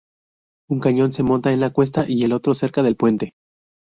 [0.67, 3.35] Un cañón se monta en la cuesta y el otro cerca del puente.